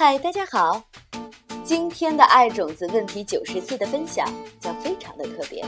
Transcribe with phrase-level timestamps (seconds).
[0.00, 0.80] 嗨，大家好！
[1.64, 5.66] 今天的爱种子问题九十四的分享将非常的特别。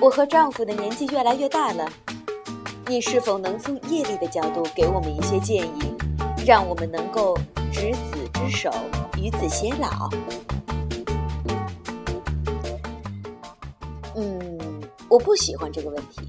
[0.00, 1.88] 我和丈夫的年纪越来越大了，
[2.88, 5.94] 你是否能从业力的角度给我们一些建议，
[6.44, 7.38] 让我们能够
[7.72, 8.68] 执子之手，
[9.16, 10.10] 与子偕老？
[14.16, 16.20] 嗯，我不喜欢这个问题。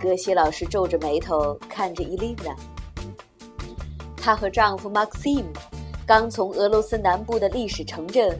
[0.00, 2.54] 格西老师皱着眉头看着伊丽娜。
[4.26, 5.44] 她和丈夫 Maxim
[6.04, 8.36] 刚从俄罗斯南部的历史城镇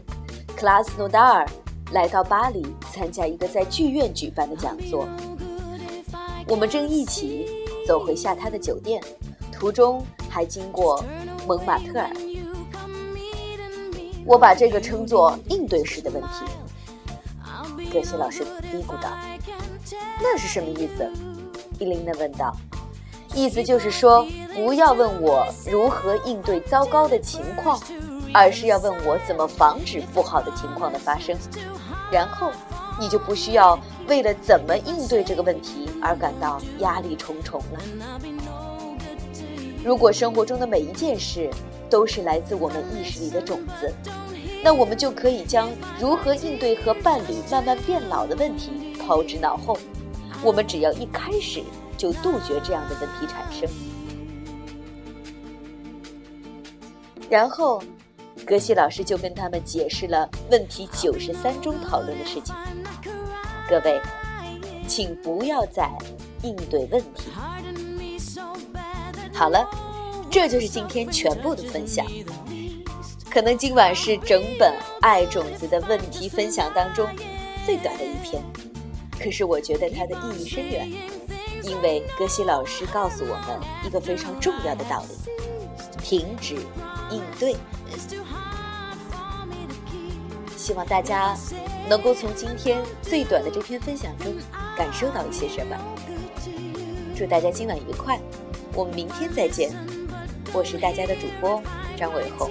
[0.56, 1.46] 克拉斯诺达尔
[1.92, 5.06] 来到巴黎参加一个在剧院举办的讲座。
[6.48, 7.46] 我们正一起
[7.86, 9.00] 走回下榻的酒店，
[9.52, 11.00] 途中还经过
[11.46, 12.10] 蒙马特尔。
[14.24, 17.88] 我把这个称作应对式的问题。
[17.92, 19.16] 葛西老师嘀咕道
[20.20, 21.08] ：“那是什么意思？”
[21.78, 22.52] 伊琳娜问道。
[23.36, 27.78] 意思就是说，不要问我如何应对糟糕的情况，
[28.32, 31.36] 而是要问我怎么防止不好的情况的发生。
[32.10, 32.50] 然后，
[32.98, 37.80] 你就不需要为了怎么应对这个问题而感到压力重重了。
[39.84, 41.50] 如果生活中的每一件事
[41.90, 43.92] 都是来自我们意识里的种子，
[44.64, 45.68] 那我们就可以将
[46.00, 49.76] 如何应对和伴侣慢慢变老的问题抛之脑后。
[50.42, 51.62] 我们只要一开始。
[51.96, 53.68] 就杜绝这样的问题产生。
[57.28, 57.82] 然后，
[58.46, 62.54] 格西老师就跟他们解释了问题九十三中讨论的事情。
[63.68, 64.00] 各位，
[64.86, 65.90] 请不要再
[66.42, 67.30] 应对问题。
[69.34, 69.68] 好了，
[70.30, 72.06] 这就是今天全部的分享。
[73.28, 77.06] 可能今晚是整本《爱种子》的问题分享当中
[77.66, 78.40] 最短的一篇，
[79.20, 80.90] 可是我觉得它的意义深远。
[81.68, 85.14] 因为格西老师告诉我们一个非常重要的道理：
[86.00, 86.56] 停止
[87.10, 87.56] 应对。
[90.56, 91.36] 希望大家
[91.88, 94.34] 能够从今天最短的这篇分享中
[94.76, 95.76] 感受到一些什么。
[97.16, 98.20] 祝大家今晚愉快，
[98.74, 99.70] 我们明天再见。
[100.52, 101.60] 我是大家的主播
[101.96, 102.50] 张伟红。